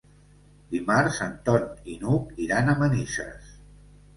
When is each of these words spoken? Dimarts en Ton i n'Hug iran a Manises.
Dimarts 0.71 1.19
en 1.27 1.35
Ton 1.49 1.67
i 1.93 1.99
n'Hug 2.05 2.33
iran 2.47 2.73
a 2.73 2.77
Manises. 2.81 3.57